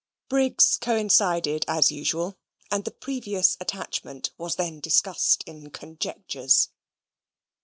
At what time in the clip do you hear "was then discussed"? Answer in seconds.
4.35-5.43